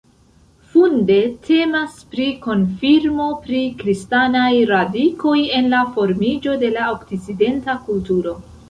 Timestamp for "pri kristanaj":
3.45-4.51